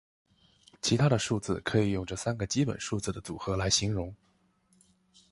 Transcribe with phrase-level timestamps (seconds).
[0.81, 4.11] 其他的数字可以用这三个基本数字的组合来形容。